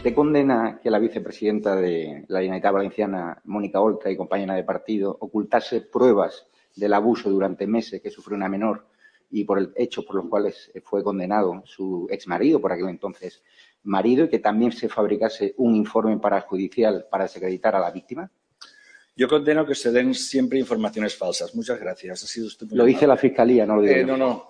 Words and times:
usted 0.00 0.14
condena 0.14 0.80
que 0.82 0.88
la 0.88 0.98
vicepresidenta 0.98 1.76
de 1.76 2.24
la 2.28 2.40
Generalitat 2.40 2.72
Valenciana, 2.72 3.38
Mónica 3.44 3.82
Oltra, 3.82 4.10
y 4.10 4.16
compañera 4.16 4.54
de 4.54 4.64
partido, 4.64 5.14
ocultase 5.20 5.82
pruebas 5.82 6.46
del 6.74 6.94
abuso 6.94 7.28
durante 7.28 7.66
meses 7.66 8.00
que 8.00 8.10
sufrió 8.10 8.34
una 8.34 8.48
menor 8.48 8.86
y 9.30 9.44
por 9.44 9.58
el 9.58 9.74
hecho 9.76 10.02
por 10.02 10.16
los 10.16 10.26
cuales 10.30 10.72
fue 10.84 11.04
condenado 11.04 11.62
su 11.66 12.08
exmarido, 12.10 12.62
por 12.62 12.72
aquel 12.72 12.88
entonces 12.88 13.42
marido, 13.82 14.24
y 14.24 14.30
que 14.30 14.38
también 14.38 14.72
se 14.72 14.88
fabricase 14.88 15.52
un 15.58 15.76
informe 15.76 16.16
parajudicial 16.16 17.06
para 17.10 17.24
desacreditar 17.24 17.76
a 17.76 17.80
la 17.80 17.90
víctima? 17.90 18.30
Yo 19.14 19.28
condeno 19.28 19.66
que 19.66 19.74
se 19.74 19.92
den 19.92 20.14
siempre 20.14 20.58
informaciones 20.58 21.14
falsas. 21.14 21.54
Muchas 21.54 21.78
gracias. 21.78 22.24
Ha 22.24 22.26
sido 22.26 22.46
usted 22.46 22.66
muy 22.68 22.78
Lo 22.78 22.86
dice 22.86 23.06
la 23.06 23.18
Fiscalía, 23.18 23.66
no 23.66 23.76
lo 23.76 23.82
digo 23.82 23.94
Eh, 23.94 24.04
no, 24.06 24.16
no. 24.16 24.49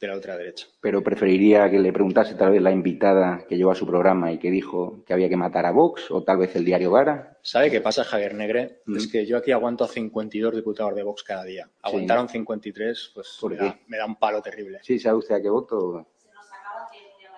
de 0.00 0.06
la 0.06 0.14
ultraderecha. 0.14 0.66
Pero 0.80 1.02
preferiría 1.02 1.70
que 1.70 1.78
le 1.78 1.92
preguntase 1.92 2.34
tal 2.34 2.52
vez 2.52 2.62
la 2.62 2.70
invitada 2.70 3.44
que 3.48 3.56
llevó 3.56 3.72
a 3.72 3.74
su 3.74 3.86
programa 3.86 4.32
y 4.32 4.38
que 4.38 4.50
dijo 4.50 5.02
que 5.04 5.12
había 5.12 5.28
que 5.28 5.36
matar 5.36 5.66
a 5.66 5.72
Vox 5.72 6.10
o 6.10 6.22
tal 6.22 6.38
vez 6.38 6.54
el 6.56 6.64
diario 6.64 6.92
Gara. 6.92 7.36
¿Sabe 7.42 7.70
qué 7.70 7.80
pasa, 7.80 8.04
Javier 8.04 8.34
Negre? 8.34 8.80
Mm. 8.86 8.96
Es 8.96 9.08
que 9.08 9.26
yo 9.26 9.36
aquí 9.36 9.50
aguanto 9.50 9.84
a 9.84 9.88
52 9.88 10.54
diputados 10.54 10.94
de 10.94 11.02
Vox 11.02 11.22
cada 11.22 11.44
día. 11.44 11.68
Aguantaron 11.82 12.28
53, 12.28 13.12
pues 13.14 13.38
¿Por 13.40 13.52
me 13.52 13.56
da, 13.56 13.78
me 13.86 13.96
da 13.96 14.06
un 14.06 14.16
palo 14.16 14.40
terrible. 14.40 14.78
¿Sí 14.82 14.98
sabe 14.98 15.18
usted 15.18 15.34
a 15.34 15.42
qué 15.42 15.50
voto? 15.50 16.06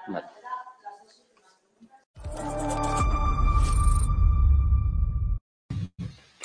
Vale. 0.08 0.26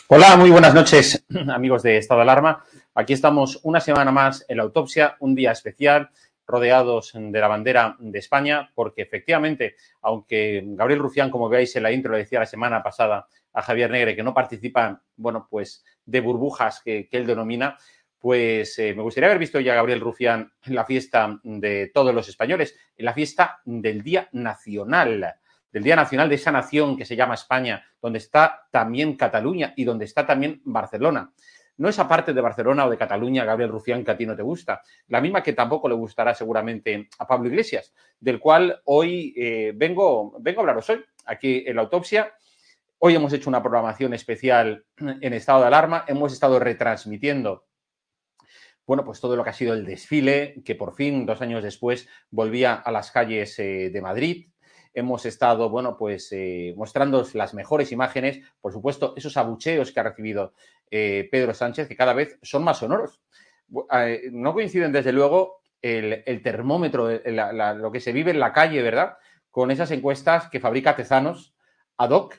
Hola, 0.08 0.38
muy 0.38 0.52
buenas 0.52 0.74
noches, 0.74 1.26
amigos 1.50 1.82
de 1.82 1.98
Estado 1.98 2.20
de 2.20 2.24
Alarma. 2.24 2.64
Aquí 2.98 3.12
estamos 3.12 3.60
una 3.64 3.82
semana 3.82 4.10
más 4.14 4.46
en 4.48 4.56
la 4.56 4.64
autopsia, 4.64 5.18
un 5.20 5.36
día 5.36 5.52
especial, 5.52 6.12
rodeados 6.48 7.12
de 7.14 7.40
la 7.42 7.50
bandera 7.50 7.98
de 8.00 8.20
España, 8.20 8.72
porque 8.74 9.02
efectivamente, 9.02 9.76
aunque 10.02 10.64
Gabriel 10.66 11.02
Rufián, 11.02 11.30
como 11.30 11.50
veis 11.50 11.76
en 11.76 11.84
la 11.84 11.92
intro, 11.92 12.14
le 12.14 12.20
decía 12.20 12.40
la 12.40 12.46
semana 12.46 12.82
pasada 12.82 13.28
a 13.52 13.62
Javier 13.62 13.92
Negre 13.92 14.16
que 14.16 14.24
no 14.24 14.34
participa, 14.34 15.04
bueno, 15.18 15.46
pues 15.50 15.84
de 16.06 16.22
burbujas 16.22 16.82
que, 16.86 17.10
que 17.10 17.18
él 17.18 17.28
denomina, 17.28 17.78
pues 18.18 18.80
eh, 18.80 18.94
me 18.96 19.02
gustaría 19.02 19.28
haber 19.28 19.40
visto 19.40 19.60
ya 19.60 19.74
a 19.74 19.76
Gabriel 19.76 20.00
Rufián 20.00 20.54
en 20.64 20.76
la 20.76 20.86
fiesta 20.86 21.38
de 21.44 21.92
todos 21.94 22.16
los 22.16 22.30
españoles, 22.30 22.78
en 22.96 23.04
la 23.04 23.14
fiesta 23.14 23.60
del 23.66 24.04
Día 24.04 24.30
Nacional 24.32 25.36
del 25.76 25.84
Día 25.84 25.98
Nacional 25.98 26.30
de 26.30 26.36
esa 26.36 26.54
nación 26.54 26.96
que 26.96 27.04
se 27.04 27.18
llama 27.18 27.34
España, 27.34 27.84
donde 28.02 28.20
está 28.20 28.66
también 28.72 29.18
Cataluña 29.18 29.74
y 29.76 29.84
donde 29.84 30.06
está 30.06 30.26
también 30.26 30.62
Barcelona. 30.64 31.34
No 31.78 31.90
esa 31.90 32.08
parte 32.08 32.34
de 32.34 32.42
Barcelona 32.42 32.86
o 32.86 32.90
de 32.90 32.98
Cataluña, 32.98 33.46
Gabriel 33.46 33.72
Rufián, 33.72 34.04
que 34.04 34.12
a 34.12 34.18
ti 34.18 34.26
no 34.26 34.36
te 34.36 34.42
gusta, 34.42 34.82
la 35.08 35.22
misma 35.22 35.44
que 35.44 35.54
tampoco 35.54 35.90
le 35.90 35.96
gustará 35.96 36.34
seguramente 36.34 37.10
a 37.20 37.28
Pablo 37.28 37.50
Iglesias, 37.50 37.94
del 38.20 38.40
cual 38.40 38.82
hoy 38.86 39.34
eh, 39.38 39.74
vengo, 39.76 40.38
vengo 40.40 40.60
a 40.60 40.64
hablaros 40.64 40.90
hoy, 40.90 41.04
aquí 41.26 41.64
en 41.66 41.76
la 41.76 41.82
autopsia. 41.82 42.34
Hoy 43.00 43.16
hemos 43.16 43.34
hecho 43.34 43.50
una 43.50 43.62
programación 43.62 44.14
especial 44.14 44.86
en 44.98 45.34
estado 45.34 45.62
de 45.62 45.68
alarma, 45.68 46.06
hemos 46.08 46.32
estado 46.32 46.60
retransmitiendo 46.60 47.66
bueno, 48.88 49.04
pues 49.04 49.20
todo 49.20 49.36
lo 49.36 49.44
que 49.44 49.50
ha 49.50 49.54
sido 49.54 49.74
el 49.74 49.86
desfile, 49.86 50.62
que 50.64 50.76
por 50.76 50.94
fin, 50.94 51.26
dos 51.26 51.42
años 51.42 51.64
después, 51.64 52.08
volvía 52.30 52.76
a 52.76 52.92
las 52.92 53.12
calles 53.12 53.58
eh, 53.60 53.90
de 53.90 54.02
Madrid, 54.02 54.48
hemos 54.96 55.26
estado, 55.26 55.70
bueno, 55.70 55.98
pues 55.98 56.32
eh, 56.32 56.74
mostrando 56.78 57.26
las 57.34 57.54
mejores 57.54 57.92
imágenes, 57.92 58.40
por 58.62 58.72
supuesto, 58.74 59.14
esos 59.18 59.38
abucheos 59.38 59.92
que 59.92 60.00
ha 60.00 60.04
recibido 60.04 60.54
eh, 60.90 61.28
Pedro 61.32 61.54
Sánchez, 61.54 61.88
que 61.88 61.96
cada 61.96 62.14
vez 62.14 62.40
son 62.42 62.64
más 62.64 62.80
sonoros. 62.80 63.22
Eh, 63.94 64.30
no 64.32 64.54
coinciden, 64.54 64.92
desde 64.92 65.12
luego, 65.12 65.62
el, 65.82 66.24
termómetro, 66.44 67.10
la- 67.26 67.74
lo 67.74 67.92
que 67.92 68.00
se 68.00 68.12
vive 68.14 68.32
en 68.32 68.40
la 68.40 68.54
calle, 68.54 68.82
¿verdad? 68.82 69.18
Con 69.52 69.70
esas 69.70 69.92
encuestas 69.92 70.50
que 70.50 70.60
fabrica 70.60 70.96
Tezanos 70.96 71.54
ad 71.98 72.10
hoc 72.12 72.36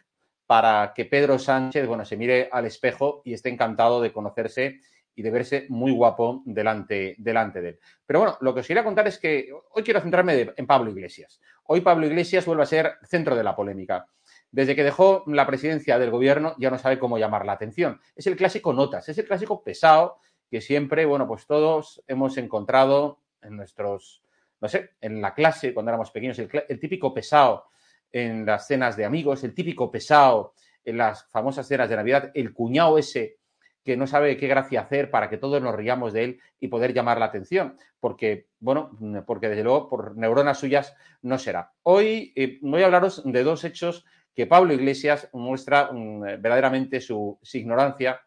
para 0.46 0.92
que 0.94 1.04
Pedro 1.04 1.38
Sánchez, 1.38 1.86
bueno, 1.86 2.04
se 2.04 2.16
mire 2.16 2.48
al 2.52 2.66
espejo 2.66 3.22
y 3.24 3.34
esté 3.34 3.48
encantado 3.50 4.00
de 4.00 4.12
conocerse 4.12 4.80
y 5.16 5.22
de 5.22 5.30
verse 5.30 5.66
muy 5.70 5.92
guapo 5.92 6.42
delante, 6.44 7.16
delante 7.18 7.62
de 7.62 7.70
él. 7.70 7.78
Pero 8.04 8.20
bueno, 8.20 8.36
lo 8.42 8.52
que 8.52 8.60
os 8.60 8.66
quería 8.66 8.84
contar 8.84 9.08
es 9.08 9.18
que 9.18 9.50
hoy 9.72 9.82
quiero 9.82 10.00
centrarme 10.00 10.52
en 10.54 10.66
Pablo 10.66 10.90
Iglesias. 10.90 11.40
Hoy 11.64 11.80
Pablo 11.80 12.06
Iglesias 12.06 12.44
vuelve 12.44 12.62
a 12.62 12.66
ser 12.66 12.92
centro 13.02 13.34
de 13.34 13.42
la 13.42 13.56
polémica. 13.56 14.06
Desde 14.50 14.76
que 14.76 14.84
dejó 14.84 15.24
la 15.26 15.46
presidencia 15.46 15.98
del 15.98 16.10
gobierno 16.10 16.54
ya 16.58 16.70
no 16.70 16.78
sabe 16.78 16.98
cómo 16.98 17.18
llamar 17.18 17.46
la 17.46 17.52
atención. 17.52 17.98
Es 18.14 18.26
el 18.26 18.36
clásico 18.36 18.74
notas, 18.74 19.08
es 19.08 19.16
el 19.16 19.24
clásico 19.24 19.64
pesado 19.64 20.18
que 20.50 20.60
siempre, 20.60 21.06
bueno, 21.06 21.26
pues 21.26 21.46
todos 21.46 22.04
hemos 22.06 22.36
encontrado 22.36 23.20
en 23.40 23.56
nuestros, 23.56 24.22
no 24.60 24.68
sé, 24.68 24.90
en 25.00 25.22
la 25.22 25.34
clase 25.34 25.72
cuando 25.72 25.90
éramos 25.90 26.10
pequeños, 26.10 26.38
el, 26.38 26.50
el 26.68 26.78
típico 26.78 27.12
pesado 27.14 27.64
en 28.12 28.44
las 28.44 28.66
cenas 28.66 28.96
de 28.96 29.06
amigos, 29.06 29.42
el 29.44 29.54
típico 29.54 29.90
pesado 29.90 30.52
en 30.84 30.98
las 30.98 31.24
famosas 31.30 31.66
cenas 31.66 31.88
de 31.88 31.96
Navidad, 31.96 32.30
el 32.34 32.52
cuñado 32.52 32.98
ese 32.98 33.38
que 33.86 33.96
no 33.96 34.08
sabe 34.08 34.36
qué 34.36 34.48
gracia 34.48 34.80
hacer 34.80 35.12
para 35.12 35.30
que 35.30 35.38
todos 35.38 35.62
nos 35.62 35.76
riamos 35.76 36.12
de 36.12 36.24
él 36.24 36.40
y 36.58 36.66
poder 36.66 36.92
llamar 36.92 37.18
la 37.18 37.26
atención, 37.26 37.78
porque, 38.00 38.48
bueno, 38.58 38.98
porque 39.28 39.48
desde 39.48 39.62
luego 39.62 39.88
por 39.88 40.16
neuronas 40.16 40.58
suyas 40.58 40.96
no 41.22 41.38
será. 41.38 41.72
Hoy 41.84 42.32
eh, 42.34 42.58
voy 42.62 42.82
a 42.82 42.86
hablaros 42.86 43.22
de 43.24 43.44
dos 43.44 43.62
hechos 43.62 44.04
que 44.34 44.46
Pablo 44.46 44.74
Iglesias 44.74 45.30
muestra 45.32 45.90
mm, 45.92 46.20
verdaderamente 46.42 47.00
su, 47.00 47.38
ignorancia 47.52 48.20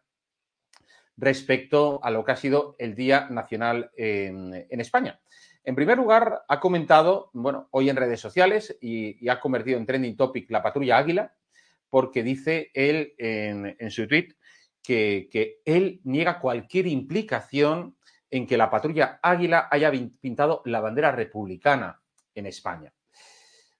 respecto 1.18 2.00
a 2.02 2.10
lo 2.10 2.24
que 2.24 2.32
ha 2.32 2.36
sido 2.36 2.74
el 2.78 2.94
Día 2.94 3.28
Nacional 3.28 3.90
en, 3.98 4.80
España. 4.80 5.20
En 5.62 5.74
primer 5.74 5.98
lugar, 5.98 6.42
ha 6.48 6.58
comentado, 6.58 7.28
bueno, 7.34 7.68
hoy 7.72 7.90
en 7.90 7.96
redes 7.96 8.18
sociales 8.18 8.78
y, 8.80 9.22
y 9.22 9.28
ha 9.28 9.38
convertido 9.38 9.76
en 9.76 9.84
trending 9.84 10.16
topic 10.16 10.50
la 10.50 10.62
patrulla 10.62 10.96
Águila, 10.96 11.34
porque 11.90 12.22
dice 12.22 12.70
él 12.72 13.12
en, 13.18 13.76
en 13.78 13.90
su 13.90 14.08
tweet 14.08 14.28
que, 14.82 15.60
él 15.64 16.00
niega 16.04 16.40
cualquier 16.40 16.86
implicación 16.86 17.96
en 18.30 18.46
que 18.46 18.56
la 18.56 18.70
patrulla 18.70 19.18
Águila 19.22 19.68
haya 19.70 19.90
pintado 20.20 20.62
la 20.64 20.80
bandera 20.80 21.12
republicana 21.12 22.00
en 22.34 22.46
España. 22.46 22.92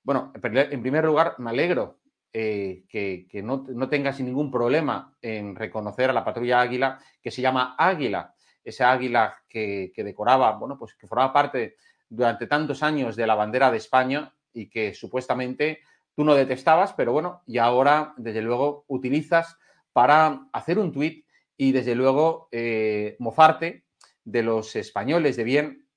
Bueno, 0.02 0.32
en 0.34 0.82
primer- 0.82 1.04
lugar, 1.04 1.34
me 1.38 1.50
alegro 1.50 2.00
eh, 2.32 2.84
que, 2.88 3.42
no, 3.42 3.64
no 3.68 3.88
tenga 3.88 4.12
sin 4.12 4.26
ningún 4.26 4.50
problema 4.50 5.14
en 5.20 5.54
reconocer 5.54 6.10
a 6.10 6.12
la 6.12 6.24
patrulla 6.24 6.60
Águila, 6.60 6.98
que 7.22 7.30
se 7.30 7.42
llama 7.42 7.74
Águila, 7.78 8.34
esa 8.62 8.92
águila 8.92 9.34
que, 9.48 9.92
que 9.94 10.04
decoraba, 10.04 10.52
bueno, 10.52 10.78
pues 10.78 10.94
que 10.94 11.06
formaba 11.06 11.32
parte 11.32 11.76
durante 12.08 12.46
tantos 12.46 12.82
años 12.82 13.16
de 13.16 13.26
la 13.26 13.34
bandera 13.34 13.70
de 13.70 13.78
España 13.78 14.34
y 14.52 14.68
que 14.68 14.94
supuestamente 14.94 15.80
tú 16.14 16.24
no 16.24 16.34
detestabas, 16.34 16.92
pero 16.92 17.12
bueno, 17.12 17.42
y 17.46 17.58
ahora, 17.58 18.14
desde 18.16 18.42
luego, 18.42 18.84
utilizas 18.88 19.56
para 19.92 20.48
hacer 20.52 20.78
un 20.78 20.92
tuit 20.92 21.26
y, 21.56 21.72
desde 21.72 21.94
luego, 21.94 22.48
eh, 22.52 23.16
mofarte 23.18 23.84
de 24.24 24.42
los 24.42 24.76
españoles 24.76 25.36
de 25.36 25.44
bien 25.44 25.88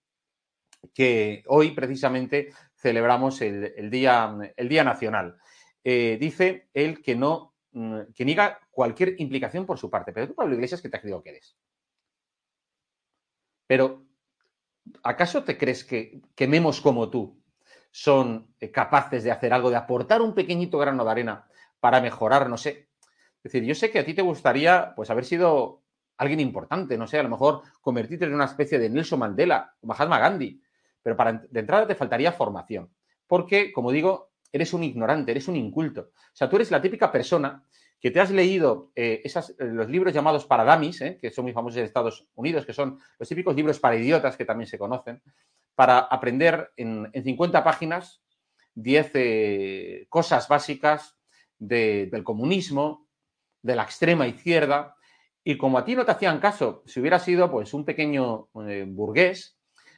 que 0.94 1.44
hoy 1.48 1.72
precisamente 1.72 2.54
celebramos 2.75 3.42
el, 3.42 3.90
día, 3.90 4.36
el 4.57 4.69
día 4.69 4.84
Nacional. 4.84 5.38
Eh, 5.84 6.18
dice 6.19 6.69
él 6.74 7.01
que 7.01 7.16
no, 7.16 7.56
mm, 7.72 8.12
que 8.13 8.25
niega 8.25 8.60
cualquier 8.72 9.16
implicación 9.19 9.66
por 9.66 9.78
su 9.78 9.90
parte. 9.90 10.12
Pero 10.12 10.28
tú, 10.28 10.36
Pablo 10.36 10.56
Iglesias, 10.56 10.81
¿qué 10.81 10.90
te 10.90 10.98
has 10.98 11.01
creído 11.01 11.24
que 11.24 11.30
eres? 11.30 11.57
Pero, 13.68 14.06
¿acaso 15.04 15.44
te 15.44 15.57
crees 15.57 15.84
que, 15.84 16.22
que 16.36 16.48
memos 16.48 16.81
como 16.81 17.10
tú 17.10 17.42
son 17.92 18.54
eh, 18.60 18.72
capaces 18.72 19.24
de 19.24 19.31
hacer 19.31 19.54
algo, 19.54 19.69
de 19.69 19.78
aportar 19.78 20.22
un 20.22 20.34
pequeñito 20.34 20.78
grano 20.78 21.06
de 21.06 21.12
arena 21.12 21.48
para 21.80 22.01
mejorar, 22.01 22.50
no 22.50 22.57
sé? 22.57 22.90
Es 23.44 23.51
decir, 23.51 23.63
yo 23.68 23.75
sé 23.75 23.92
que 23.92 24.00
a 24.00 24.06
ti 24.06 24.13
te 24.13 24.22
gustaría, 24.22 24.94
pues, 24.95 25.10
haber 25.10 25.25
sido 25.25 25.84
alguien 26.18 26.40
importante, 26.40 26.98
no 26.98 27.07
sé, 27.07 27.19
a 27.19 27.24
lo 27.24 27.30
mejor 27.30 27.62
convertirte 27.81 28.25
en 28.25 28.34
una 28.34 28.45
especie 28.45 28.80
de 28.80 28.90
Nelson 28.90 29.19
Mandela 29.19 29.75
o 29.81 29.88
Mahatma 29.88 30.19
Gandhi, 30.19 30.62
pero 31.01 31.18
para, 31.18 31.34
de 31.34 31.60
entrada 31.60 31.88
te 31.88 31.95
faltaría 31.95 32.31
formación, 32.31 32.90
porque, 33.28 33.74
como 33.74 33.92
digo, 33.92 34.31
eres 34.51 34.74
un 34.74 34.84
ignorante, 34.84 35.31
eres 35.31 35.48
un 35.48 35.56
inculto. 35.56 36.12
O 36.16 36.36
sea, 36.36 36.50
tú 36.50 36.56
eres 36.56 36.72
la 36.72 36.81
típica 36.81 37.12
persona 37.12 37.66
que 38.00 38.12
te 38.12 38.19
has 38.19 38.31
leído 38.31 38.92
eh, 38.95 39.22
eh, 39.25 39.54
los 39.66 39.90
libros 39.90 40.13
llamados 40.13 40.45
para 40.45 40.63
dummies, 40.75 41.01
eh, 41.01 41.18
que 41.22 41.31
son 41.31 41.44
muy 41.45 41.54
famosos 41.54 41.78
en 41.78 41.86
Estados 41.86 42.28
Unidos, 42.36 42.66
que 42.66 42.74
son 42.74 43.00
los 43.18 43.28
típicos 43.28 43.56
libros 43.56 43.80
para 43.80 43.95
idiotas 43.95 44.38
que 44.38 44.45
también 44.45 44.68
se 44.68 44.78
conocen, 44.78 45.22
para 45.75 46.00
aprender 46.00 46.72
en, 46.78 47.10
en 47.12 47.24
50 47.24 47.63
páginas 47.63 48.22
10 48.75 49.12
eh, 49.16 50.06
cosas 50.10 50.48
básicas 50.48 51.18
de- 51.57 52.07
del 52.12 52.24
comunismo, 52.24 53.03
de 53.63 53.75
la 53.75 53.83
extrema 53.83 54.27
izquierda, 54.27 54.95
y 55.44 55.57
como 55.57 55.80
a 55.80 55.86
ti 55.86 55.95
no 55.95 56.06
te 56.06 56.12
hacían 56.12 56.39
caso, 56.39 56.83
si 56.86 57.00
hubiera 57.00 57.18
sido 57.18 57.50
pues 57.50 57.74
un 57.74 57.83
pequeño 57.83 58.50
eh, 58.68 58.86
burgués, 58.88 59.57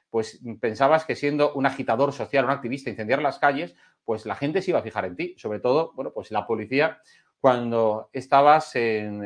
pues 0.09 0.39
pensabas 0.61 1.03
que 1.03 1.15
siendo 1.15 1.53
un 1.53 1.65
agitador 1.65 2.13
social, 2.13 2.45
un 2.45 2.51
activista, 2.51 2.89
incendiar 2.89 3.21
las 3.21 3.37
calles, 3.37 3.75
pues 4.05 4.25
la 4.25 4.35
gente 4.35 4.61
se 4.61 4.71
iba 4.71 4.79
a 4.79 4.83
fijar 4.83 5.05
en 5.05 5.17
ti, 5.17 5.35
sobre 5.37 5.59
todo, 5.59 5.91
bueno, 5.95 6.13
pues 6.13 6.31
la 6.31 6.47
policía 6.47 6.99
cuando 7.39 8.09
estabas 8.13 8.75
en, 8.75 9.21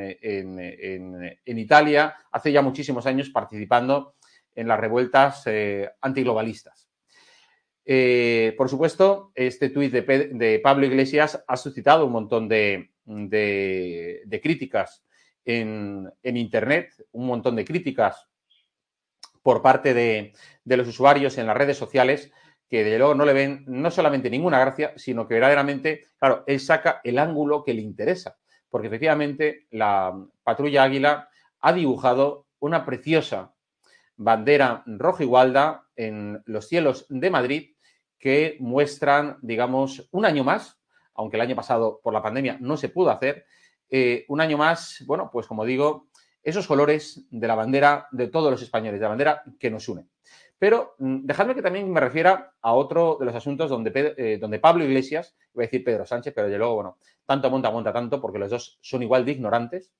Italia 1.45 2.15
hace 2.31 2.51
ya 2.51 2.61
muchísimos 2.61 3.05
años 3.05 3.29
participando 3.29 4.15
en 4.55 4.67
las 4.67 4.79
revueltas 4.79 5.43
eh, 5.45 5.89
antiglobalistas. 6.01 6.89
Eh, 7.85 8.53
por 8.57 8.69
supuesto, 8.69 9.31
este 9.35 9.69
tuit 9.69 9.91
de, 9.93 10.59
Pablo 10.61 10.85
Iglesias 10.85 11.43
ha 11.47 11.55
suscitado 11.55 12.05
un 12.05 12.11
montón 12.11 12.49
de, 12.49 12.91
críticas 14.41 15.03
en, 15.45 16.11
Internet, 16.23 16.93
un 17.11 17.27
montón 17.27 17.55
de 17.55 17.65
críticas 17.65 18.27
por 19.41 19.61
parte 19.61 19.93
de, 19.93 20.33
los 20.65 20.87
usuarios 20.87 21.37
en 21.37 21.47
las 21.47 21.57
redes 21.57 21.77
sociales 21.77 22.31
que 22.69 22.83
de 22.83 22.99
luego 22.99 23.15
no 23.15 23.25
le 23.25 23.33
ven 23.33 23.63
no 23.67 23.89
solamente 23.89 24.29
ninguna 24.29 24.59
gracia, 24.59 24.93
sino 24.95 25.27
que 25.27 25.33
verdaderamente, 25.33 26.05
claro, 26.19 26.43
él 26.45 26.59
saca 26.59 27.01
el 27.03 27.17
ángulo 27.17 27.63
que 27.63 27.73
le 27.73 27.81
interesa, 27.81 28.37
porque 28.69 28.87
efectivamente 28.87 29.65
la 29.71 30.15
patrulla 30.43 30.83
Águila 30.83 31.29
ha 31.61 31.73
dibujado 31.73 32.45
una 32.59 32.85
preciosa 32.85 33.55
bandera 34.17 34.83
roja 34.85 35.23
igualda 35.23 35.87
en 35.95 36.43
los 36.45 36.67
cielos 36.67 37.07
de 37.09 37.31
Madrid 37.31 37.71
que 38.19 38.57
muestran, 38.59 39.37
digamos, 39.41 40.07
un 40.11 40.25
año 40.25 40.43
más, 40.43 40.78
aunque 41.19 41.35
el 41.35 41.41
año 41.41 41.55
pasado 41.55 41.99
por 42.01 42.13
la 42.13 42.21
pandemia 42.21 42.57
no 42.61 42.77
se 42.77 42.87
pudo 42.87 43.09
hacer, 43.09 43.45
eh, 43.89 44.23
un 44.29 44.39
año 44.39 44.57
más, 44.57 45.03
bueno, 45.05 45.29
pues 45.31 45.47
como 45.47 45.65
digo, 45.65 46.07
esos 46.41 46.65
colores 46.65 47.27
de 47.29 47.45
la 47.45 47.55
bandera 47.55 48.07
de 48.11 48.27
todos 48.27 48.49
los 48.49 48.61
españoles, 48.61 49.01
de 49.01 49.03
la 49.03 49.09
bandera 49.09 49.43
que 49.59 49.69
nos 49.69 49.89
une. 49.89 50.07
Pero 50.57 50.95
mm, 50.97 51.25
dejadme 51.25 51.55
que 51.55 51.61
también 51.61 51.91
me 51.91 51.99
refiera 51.99 52.53
a 52.61 52.73
otro 52.73 53.17
de 53.19 53.25
los 53.25 53.35
asuntos 53.35 53.69
donde, 53.69 54.13
eh, 54.17 54.37
donde 54.39 54.59
Pablo 54.59 54.85
Iglesias, 54.85 55.35
voy 55.53 55.65
a 55.65 55.67
decir 55.67 55.83
Pedro 55.83 56.05
Sánchez, 56.05 56.33
pero 56.33 56.47
de 56.47 56.57
luego, 56.57 56.75
bueno, 56.75 56.97
tanto 57.25 57.49
monta, 57.49 57.69
monta 57.69 57.91
tanto, 57.91 58.21
porque 58.21 58.39
los 58.39 58.49
dos 58.49 58.79
son 58.81 59.03
igual 59.03 59.25
de 59.25 59.33
ignorantes, 59.33 59.91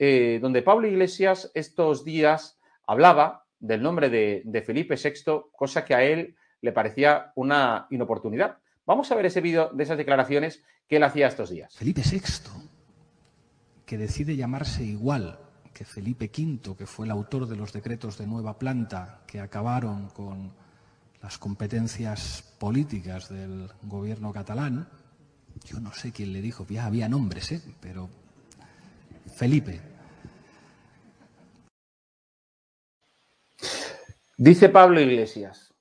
eh, 0.00 0.40
donde 0.42 0.62
Pablo 0.62 0.88
Iglesias 0.88 1.52
estos 1.54 2.04
días 2.04 2.58
hablaba 2.88 3.44
del 3.60 3.82
nombre 3.82 4.10
de, 4.10 4.42
de, 4.44 4.62
Felipe 4.62 4.96
VI, 4.96 5.50
cosa 5.52 5.84
que 5.84 5.94
a 5.94 6.02
él 6.02 6.34
le 6.60 6.72
parecía 6.72 7.30
una 7.36 7.86
inoportunidad. 7.90 8.58
Vamos 8.90 9.12
a 9.12 9.14
ver 9.14 9.26
ese 9.26 9.40
vídeo 9.40 9.70
de 9.72 9.84
esas 9.84 9.98
declaraciones 9.98 10.64
que 10.88 10.96
él 10.96 11.04
hacía 11.04 11.28
estos 11.28 11.50
días. 11.50 11.72
Felipe 11.76 12.02
VI, 12.02 12.20
que 13.86 13.96
decide 13.96 14.34
llamarse 14.34 14.82
igual 14.82 15.38
que 15.72 15.84
Felipe 15.84 16.28
V, 16.36 16.74
que 16.76 16.86
fue 16.86 17.06
el 17.06 17.12
autor 17.12 17.46
de 17.46 17.54
los 17.54 17.72
decretos 17.72 18.18
de 18.18 18.26
nueva 18.26 18.58
planta 18.58 19.22
que 19.28 19.38
acabaron 19.38 20.08
con 20.08 20.52
las 21.22 21.38
competencias 21.38 22.42
políticas 22.58 23.28
del 23.28 23.70
gobierno 23.82 24.32
catalán, 24.32 24.88
yo 25.66 25.78
no 25.78 25.92
sé 25.92 26.10
quién 26.10 26.32
le 26.32 26.42
dijo, 26.42 26.66
ya 26.68 26.86
había 26.86 27.08
nombres, 27.08 27.52
¿eh? 27.52 27.62
pero 27.80 28.10
Felipe. 29.36 29.80
Dice 34.36 34.68
Pablo 34.68 35.00
Iglesias 35.00 35.72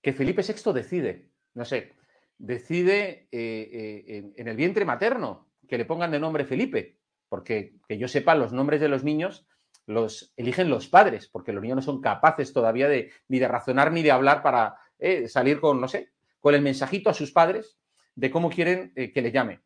que 0.00 0.14
Felipe 0.14 0.40
VI 0.40 0.72
decide, 0.72 1.28
no 1.52 1.66
sé, 1.66 1.97
decide 2.38 3.28
eh, 3.32 4.04
eh, 4.06 4.32
en 4.36 4.48
el 4.48 4.56
vientre 4.56 4.84
materno 4.84 5.48
que 5.68 5.78
le 5.78 5.84
pongan 5.84 6.10
de 6.10 6.20
nombre 6.20 6.44
Felipe 6.44 6.98
porque 7.28 7.74
que 7.86 7.98
yo 7.98 8.08
sepa, 8.08 8.34
los 8.34 8.52
nombres 8.52 8.80
de 8.80 8.88
los 8.88 9.04
niños 9.04 9.46
los 9.84 10.32
eligen 10.36 10.70
los 10.70 10.88
padres, 10.88 11.28
porque 11.28 11.52
los 11.52 11.62
niños 11.62 11.76
no 11.76 11.82
son 11.82 12.00
capaces 12.00 12.52
todavía 12.52 12.88
de 12.88 13.10
ni 13.28 13.38
de 13.38 13.48
razonar 13.48 13.92
ni 13.92 14.02
de 14.02 14.10
hablar 14.10 14.42
para 14.42 14.76
eh, 14.98 15.28
salir 15.28 15.60
con, 15.60 15.80
no 15.80 15.88
sé, 15.88 16.10
con 16.40 16.54
el 16.54 16.62
mensajito 16.62 17.10
a 17.10 17.14
sus 17.14 17.32
padres 17.32 17.78
de 18.14 18.30
cómo 18.30 18.50
quieren 18.50 18.92
que 18.94 19.22
le 19.22 19.30
llame. 19.30 19.60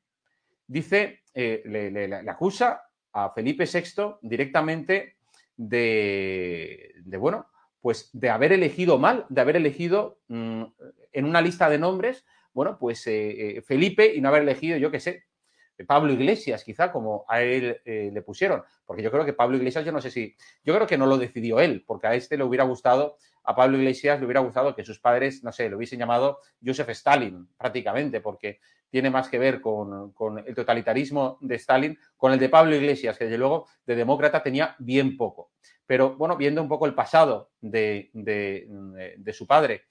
Dice, 0.66 1.22
le, 1.34 2.22
acusa 2.28 2.82
a 3.12 3.30
Felipe 3.30 3.64
VI 3.64 4.16
directamente 4.22 5.16
de, 5.56 6.94
bueno, 7.18 7.46
pues 7.80 8.10
de 8.12 8.30
haber 8.30 8.52
elegido 8.52 8.98
mal, 8.98 9.26
de 9.28 9.40
haber 9.40 9.56
elegido 9.56 10.20
mm, 10.28 10.62
en 11.12 11.24
una 11.24 11.40
lista 11.40 11.68
de 11.68 11.78
nombres, 11.78 12.24
bueno, 12.52 12.78
pues 12.78 13.04
Felipe 13.04 14.14
y 14.14 14.20
no 14.20 14.28
haber 14.28 14.42
elegido, 14.42 14.76
yo 14.78 14.90
qué 14.90 15.00
sé, 15.00 15.24
Pablo 15.86 16.12
Iglesias, 16.12 16.64
quizá, 16.64 16.92
como 16.92 17.24
a 17.28 17.42
él 17.42 17.80
eh, 17.84 18.10
le 18.12 18.22
pusieron. 18.22 18.62
Porque 18.84 19.02
yo 19.02 19.10
creo 19.10 19.24
que 19.24 19.32
Pablo 19.32 19.56
Iglesias, 19.56 19.84
yo 19.84 19.92
no 19.92 20.00
sé 20.00 20.10
si, 20.10 20.36
yo 20.64 20.74
creo 20.74 20.86
que 20.86 20.98
no 20.98 21.06
lo 21.06 21.18
decidió 21.18 21.60
él, 21.60 21.84
porque 21.86 22.06
a 22.06 22.14
este 22.14 22.36
le 22.36 22.44
hubiera 22.44 22.64
gustado, 22.64 23.16
a 23.44 23.54
Pablo 23.54 23.78
Iglesias 23.78 24.20
le 24.20 24.26
hubiera 24.26 24.40
gustado 24.40 24.74
que 24.74 24.84
sus 24.84 25.00
padres, 25.00 25.42
no 25.42 25.52
sé, 25.52 25.68
lo 25.68 25.76
hubiesen 25.76 25.98
llamado 25.98 26.38
Joseph 26.64 26.90
Stalin, 26.90 27.48
prácticamente, 27.56 28.20
porque 28.20 28.60
tiene 28.90 29.10
más 29.10 29.28
que 29.28 29.38
ver 29.38 29.60
con, 29.60 30.14
el 30.46 30.54
totalitarismo 30.54 31.38
de 31.40 31.54
Stalin, 31.56 31.98
con 32.16 32.32
el 32.32 32.38
de 32.38 32.48
Pablo 32.48 32.76
Iglesias, 32.76 33.16
que 33.16 33.24
desde 33.24 33.38
luego 33.38 33.66
de 33.86 33.96
demócrata 33.96 34.42
tenía 34.42 34.76
bien 34.78 35.16
poco. 35.16 35.52
Pero 35.86 36.16
bueno, 36.16 36.36
viendo 36.36 36.62
un 36.62 36.68
poco 36.68 36.86
el 36.86 36.94
pasado 36.94 37.50
de, 37.60 38.10
su 39.32 39.46
padre 39.46 39.84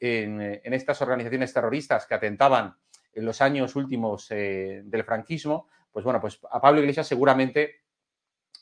en, 0.00 0.40
en 0.40 0.72
estas 0.72 1.00
organizaciones 1.02 1.52
terroristas 1.52 2.06
que 2.06 2.14
atentaban 2.14 2.74
en 3.12 3.24
los 3.24 3.40
años 3.40 3.76
últimos 3.76 4.30
eh, 4.30 4.82
del 4.84 5.04
franquismo, 5.04 5.68
pues 5.92 6.04
bueno, 6.04 6.20
pues 6.20 6.40
a 6.50 6.60
Pablo 6.60 6.80
Iglesias 6.80 7.06
seguramente 7.06 7.82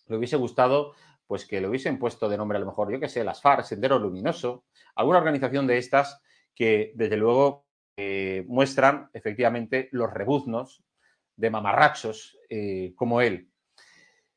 le 0.06 0.16
hubiese 0.16 0.36
gustado 0.36 0.94
pues 1.26 1.44
que 1.44 1.60
le 1.60 1.68
hubiesen 1.68 1.98
puesto 1.98 2.28
de 2.28 2.38
nombre 2.38 2.56
a 2.56 2.60
lo 2.60 2.66
mejor, 2.66 2.90
yo 2.90 2.98
que 2.98 3.08
sé, 3.08 3.22
las 3.22 3.42
FARC, 3.42 3.64
Sendero 3.64 3.98
Luminoso, 3.98 4.64
alguna 4.94 5.18
organización 5.18 5.66
de 5.66 5.76
estas 5.76 6.22
que 6.54 6.92
desde 6.94 7.18
luego 7.18 7.66
eh, 7.98 8.44
muestran 8.48 9.10
efectivamente 9.12 9.90
los 9.92 10.10
rebuznos 10.10 10.82
de 11.36 11.50
mamarrachos 11.50 12.38
eh, 12.48 12.94
como 12.96 13.20
él. 13.20 13.50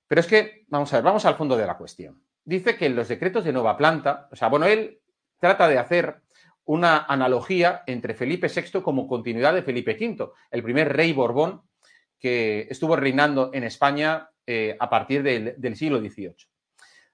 Pero 0.05 0.19
es 0.19 0.27
que, 0.27 0.65
vamos 0.67 0.91
a 0.91 0.97
ver, 0.97 1.05
vamos 1.05 1.23
al 1.25 1.35
fondo 1.35 1.55
de 1.55 1.65
la 1.65 1.77
cuestión. 1.77 2.21
Dice 2.43 2.75
que 2.75 2.87
en 2.87 2.97
los 2.97 3.07
decretos 3.07 3.45
de 3.45 3.53
nueva 3.53 3.77
planta, 3.77 4.27
o 4.29 4.35
sea, 4.35 4.49
bueno, 4.49 4.65
él 4.65 4.99
trata 5.39 5.69
de 5.69 5.77
hacer 5.77 6.21
una 6.65 7.05
analogía 7.07 7.83
entre 7.87 8.13
Felipe 8.13 8.47
VI 8.47 8.81
como 8.81 9.07
continuidad 9.07 9.53
de 9.53 9.63
Felipe 9.63 9.97
V, 9.99 10.31
el 10.51 10.63
primer 10.63 10.95
rey 10.95 11.13
Borbón 11.13 11.63
que 12.19 12.67
estuvo 12.69 12.95
reinando 12.95 13.49
en 13.53 13.63
España 13.63 14.29
eh, 14.45 14.75
a 14.79 14.89
partir 14.89 15.23
del, 15.23 15.75
siglo 15.75 15.99
XVIII. 15.99 16.35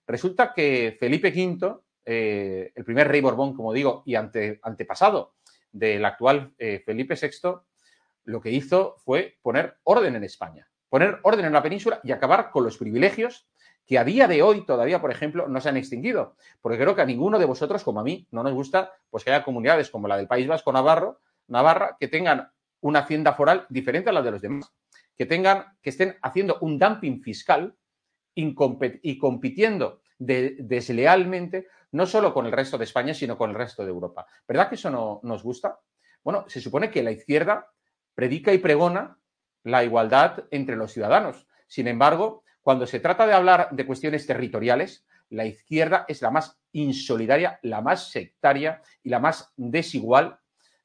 Resulta 0.05 0.53
que 0.53 0.97
Felipe 0.99 1.29
V, 1.29 1.75
eh, 2.05 2.71
el 2.75 2.83
primer 2.83 3.07
rey 3.07 3.21
Borbón, 3.21 3.55
como 3.55 3.73
digo, 3.73 4.03
y 4.05 4.15
antepasado 4.15 5.35
del 5.71 6.03
actual 6.05 6.53
eh, 6.57 6.81
Felipe 6.85 7.15
VI, 7.15 7.55
lo 8.25 8.41
que 8.41 8.51
hizo 8.51 8.95
fue 8.97 9.37
poner 9.41 9.77
orden 9.83 10.15
en 10.15 10.23
España, 10.25 10.67
poner 10.89 11.19
orden 11.23 11.45
en 11.45 11.53
la 11.53 11.63
península 11.63 12.01
y 12.03 12.11
acabar 12.11 12.51
con 12.51 12.65
los 12.65 12.77
privilegios 12.77 13.47
que 13.87 13.97
a 13.97 14.03
día 14.03 14.27
de 14.27 14.43
hoy 14.43 14.65
todavía, 14.65 14.99
por 14.99 15.11
ejemplo, 15.11 15.47
no 15.47 15.61
se 15.61 15.69
han 15.69 15.77
extinguido. 15.77 16.35
Porque 16.61 16.77
creo 16.77 16.93
que 16.93 17.01
a 17.01 17.05
ninguno 17.05 17.39
de 17.39 17.45
vosotros, 17.45 17.83
como 17.83 18.01
a 18.01 18.03
mí, 18.03 18.27
no 18.31 18.43
nos 18.43 18.53
gusta 18.53 18.91
pues 19.09 19.23
que 19.23 19.31
haya 19.31 19.45
comunidades 19.45 19.89
como 19.89 20.09
la 20.09 20.17
del 20.17 20.27
País 20.27 20.45
Vasco 20.45 20.73
Navarra, 20.73 21.95
que 21.97 22.09
tengan 22.09 22.51
una 22.81 22.99
hacienda 22.99 23.33
foral 23.33 23.65
diferente 23.69 24.09
a 24.09 24.13
la 24.13 24.21
de 24.21 24.31
los 24.31 24.41
demás, 24.41 24.73
que 25.15 25.25
tengan, 25.25 25.77
que 25.81 25.89
estén 25.89 26.17
haciendo 26.21 26.57
un 26.59 26.77
dumping 26.77 27.21
fiscal 27.21 27.75
y 28.35 29.17
compitiendo 29.17 30.01
deslealmente, 30.19 31.67
no 31.91 32.05
solo 32.05 32.33
con 32.33 32.45
el 32.45 32.51
resto 32.51 32.77
de 32.77 32.83
España, 32.83 33.13
sino 33.13 33.37
con 33.37 33.51
el 33.51 33.55
resto 33.55 33.83
de 33.83 33.89
Europa. 33.89 34.27
¿Verdad 34.45 34.67
que 34.67 34.75
eso 34.75 34.89
no 34.89 35.21
nos 35.23 35.43
gusta? 35.43 35.79
Bueno, 36.23 36.43
se 36.49 36.59
supone 36.59 36.91
que 36.91 37.03
la 37.03 37.11
izquierda 37.11 37.71
predica 38.13 38.51
y 38.51 38.57
pregona 38.57 39.17
la 39.63 39.83
igualdad 39.85 40.43
entre 40.51 40.75
los 40.75 40.91
ciudadanos. 40.91 41.47
Sin 41.67 41.87
embargo, 41.87 42.43
cuando 42.67 42.85
se 42.85 42.99
trata 42.99 43.25
de 43.25 43.31
hablar 43.31 43.69
de 43.71 43.85
cuestiones 43.85 44.27
territoriales, 44.27 45.07
la 45.29 45.45
izquierda 45.45 46.03
es 46.09 46.21
la 46.21 46.31
más 46.31 46.59
insolidaria, 46.73 47.61
la 47.61 47.79
más 47.79 48.11
sectaria 48.11 48.81
y 49.01 49.07
la 49.07 49.19
más 49.19 49.53
desigual 49.55 50.39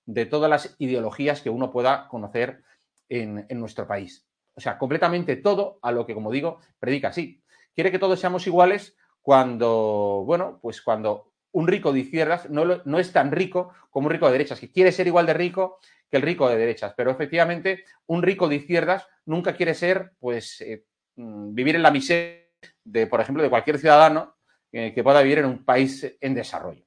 de 0.06 0.26
todas 0.26 0.48
las 0.48 0.76
ideologías 0.78 1.40
que 1.40 1.50
uno 1.50 1.72
pueda 1.72 2.06
conocer 2.06 2.62
en, 3.08 3.48
nuestro 3.58 3.88
país. 3.88 4.28
O 4.54 4.60
sea, 4.60 4.78
completamente 4.78 5.34
todo 5.34 5.80
a 5.82 5.90
lo 5.90 6.06
que, 6.06 6.14
como 6.14 6.30
digo, 6.30 6.60
predica 6.78 7.08
así. 7.08 7.42
Quiere 7.74 7.90
que 7.90 7.98
todos 7.98 8.20
seamos 8.20 8.46
iguales 8.46 8.96
cuando, 9.20 10.22
bueno, 10.24 10.60
pues 10.62 10.82
cuando 10.82 11.32
un 11.50 11.66
rico 11.66 11.92
de 11.92 11.98
izquierdas 11.98 12.48
no, 12.48 13.00
es 13.00 13.12
tan 13.12 13.32
rico 13.32 13.72
como 13.90 14.06
un 14.06 14.12
rico 14.12 14.26
de 14.26 14.34
derechas, 14.34 14.60
que 14.60 14.70
quiere 14.70 14.92
ser 14.92 15.08
igual 15.08 15.26
de 15.26 15.34
rico 15.34 15.80
que 16.08 16.18
el 16.18 16.22
rico 16.22 16.48
de 16.48 16.58
derechas. 16.58 16.94
Pero 16.96 17.10
efectivamente, 17.10 17.86
un 18.06 18.22
rico 18.22 18.46
de 18.46 18.54
izquierdas 18.54 19.08
nunca 19.26 19.56
quiere 19.56 19.74
ser, 19.74 20.12
pues, 20.20 20.60
eh, 20.60 20.84
vivir 21.16 21.76
en 21.76 21.82
la 21.82 21.90
miseria 21.90 22.42
de, 22.84 23.06
por 23.06 23.20
ejemplo, 23.20 23.42
de 23.42 23.50
cualquier 23.50 23.78
ciudadano 23.78 24.36
eh, 24.70 24.92
que 24.94 25.02
pueda 25.02 25.22
vivir 25.22 25.38
en 25.38 25.46
un 25.46 25.64
país 25.64 26.16
en 26.20 26.34
desarrollo. 26.34 26.84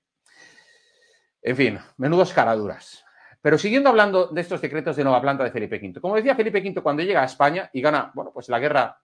En 1.41 1.55
fin, 1.55 1.79
menudos 1.98 2.34
caraduras. 2.34 3.05
Pero 3.41 3.60
siguiendo 3.60 3.89
hablando 3.89 4.27
de 4.27 4.41
estos 4.41 4.62
decretos 4.62 4.96
de 4.96 5.03
nueva 5.03 5.22
planta 5.22 5.44
de 5.44 5.51
Felipe 5.51 5.77
V, 5.77 6.01
como 6.01 6.15
decía 6.15 6.36
Felipe 6.36 6.60
V, 6.60 6.82
cuando 6.82 7.03
llega 7.03 7.22
a 7.22 7.25
España 7.25 7.70
y 7.72 7.82
gana, 7.82 8.12
bueno, 8.15 8.32
pues 8.34 8.50
la 8.50 8.58
guerra 8.58 9.00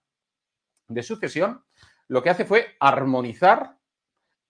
de 0.88 1.02
sucesión, 1.02 1.64
lo 2.08 2.22
que 2.22 2.30
hace 2.30 2.44
fue 2.44 2.74
armonizar 2.80 3.78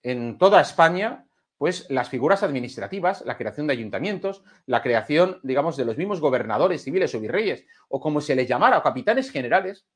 en 0.03 0.39
toda 0.39 0.61
España 0.63 1.27
pues 1.63 1.87
las 1.91 2.09
figuras 2.09 2.43
administrativas, 2.43 3.23
la 3.25 3.37
creación 3.37 3.69
de 3.69 3.75
ayuntamientos, 3.75 4.43
la 4.67 4.83
creación, 4.83 5.39
digamos, 5.45 5.77
de 5.77 5.85
los 5.85 5.97
mismos 5.97 6.21
gobernadores 6.21 6.83
civiles 6.83 7.15
o 7.15 7.21
virreyes, 7.21 7.65
o 7.89 8.01
como 8.01 8.21
se 8.21 8.35
les 8.35 8.49
llamara, 8.49 8.79
o 8.79 8.83
capitanes 8.83 9.31
generales, 9.31 9.87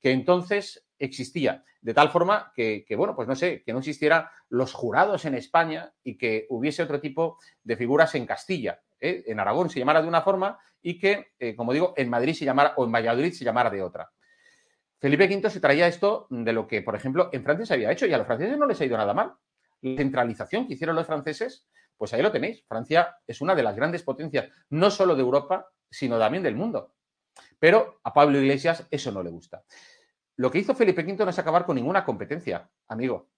que 0.00 0.10
entonces 0.10 0.86
existía. 0.98 1.64
De 1.80 1.94
tal 1.94 2.10
forma 2.10 2.52
que, 2.54 2.84
bueno, 2.96 3.14
pues 3.14 3.28
no 3.28 3.36
sé, 3.36 3.62
que 3.62 3.72
no 3.72 3.78
existieran 3.78 4.26
los 4.48 4.72
jurados 4.72 5.24
en 5.24 5.34
España 5.34 5.92
y 6.02 6.16
que 6.16 6.46
hubiese 6.48 6.82
otro 6.82 7.00
tipo 7.00 7.38
de 7.62 7.76
figuras 7.76 8.14
en 8.14 8.26
Castilla. 8.26 8.80
¿eh? 9.00 9.22
En 9.26 9.38
Aragón 9.38 9.70
se 9.70 9.78
llamara 9.78 10.02
de 10.02 10.08
una 10.08 10.22
forma 10.22 10.58
y 10.82 10.98
que, 10.98 11.32
eh, 11.38 11.54
como 11.54 11.72
digo, 11.72 11.94
en 11.96 12.10
Madrid 12.10 12.34
se 12.34 12.44
llamara, 12.44 12.74
o 12.76 12.84
en 12.84 12.92
Valladolid 12.92 13.32
se 13.32 13.44
llamara 13.44 13.70
de 13.70 13.82
otra. 13.82 14.10
Felipe 14.98 15.26
V 15.26 15.50
se 15.50 15.60
traía 15.60 15.86
esto 15.86 16.26
de 16.30 16.52
lo 16.52 16.66
que, 16.66 16.82
por 16.82 16.96
ejemplo, 16.96 17.28
en 17.32 17.44
Francia 17.44 17.66
se 17.66 17.74
había 17.74 17.92
hecho 17.92 18.06
y 18.06 18.12
a 18.12 18.18
los 18.18 18.26
franceses 18.26 18.58
no 18.58 18.66
les 18.66 18.80
ha 18.80 18.84
ido 18.84 18.96
nada 18.96 19.14
mal 19.14 19.34
la 19.82 19.96
centralización 19.96 20.66
que 20.66 20.74
hicieron 20.74 20.96
los 20.96 21.06
franceses, 21.06 21.66
pues 21.96 22.12
ahí 22.12 22.22
lo 22.22 22.32
tenéis. 22.32 22.64
Francia 22.66 23.16
es 23.26 23.40
una 23.40 23.54
de 23.54 23.62
las 23.62 23.76
grandes 23.76 24.02
potencias, 24.02 24.48
no 24.70 24.90
solo 24.90 25.14
de 25.14 25.22
Europa, 25.22 25.68
sino 25.90 26.18
también 26.18 26.42
del 26.42 26.56
mundo. 26.56 26.94
Pero 27.58 28.00
a 28.04 28.12
Pablo 28.12 28.38
Iglesias 28.38 28.86
eso 28.90 29.12
no 29.12 29.22
le 29.22 29.30
gusta. 29.30 29.64
Lo 30.36 30.50
que 30.50 30.58
hizo 30.58 30.74
Felipe 30.74 31.02
V 31.02 31.24
no 31.24 31.30
es 31.30 31.38
acabar 31.38 31.64
con 31.64 31.76
ninguna 31.76 32.04
competencia, 32.04 32.68
amigo. 32.88 33.30